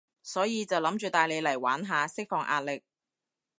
[0.23, 2.81] 所以就諗住帶你嚟玩下，釋放壓力